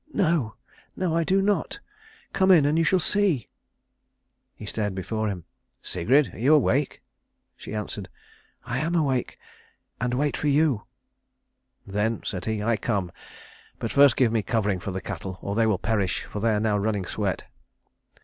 [0.15, 0.55] "No,
[0.95, 1.79] no, I do not.
[2.33, 3.49] Come in and you shall see."
[4.55, 5.43] He stared before him.
[5.83, 7.03] "Sigrid, are you awake?"
[7.55, 8.09] She answered,
[8.65, 9.37] "I am awake,
[9.99, 10.85] and wait for you."
[11.85, 13.11] "Then," said he, "I come,
[13.77, 16.59] but first give me covering for the cattle or they will perish, for they are
[16.59, 17.43] now running sweat."